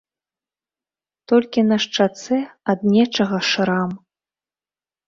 Толькі 1.31 1.65
на 1.69 1.77
шчацэ 1.87 2.37
ад 2.75 2.79
нечага 2.95 3.37
шрам. 3.53 3.89